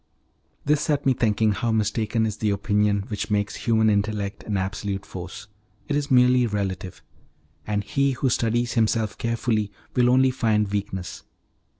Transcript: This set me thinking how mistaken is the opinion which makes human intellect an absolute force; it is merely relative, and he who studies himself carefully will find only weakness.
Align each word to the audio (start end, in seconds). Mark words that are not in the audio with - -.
This 0.65 0.81
set 0.81 1.05
me 1.05 1.13
thinking 1.13 1.51
how 1.51 1.71
mistaken 1.71 2.25
is 2.25 2.37
the 2.37 2.49
opinion 2.49 3.01
which 3.09 3.29
makes 3.29 3.55
human 3.67 3.87
intellect 3.87 4.41
an 4.45 4.57
absolute 4.57 5.05
force; 5.05 5.45
it 5.87 5.95
is 5.95 6.09
merely 6.09 6.47
relative, 6.47 7.03
and 7.67 7.83
he 7.83 8.13
who 8.13 8.27
studies 8.31 8.73
himself 8.73 9.15
carefully 9.19 9.71
will 9.95 10.05
find 10.31 10.65
only 10.65 10.71
weakness. 10.75 11.21